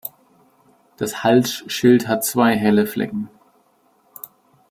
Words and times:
Das 0.97 1.23
Halsschild 1.23 2.07
hat 2.07 2.23
zwei 2.25 2.55
helle 2.57 2.87
Flecken. 2.87 3.29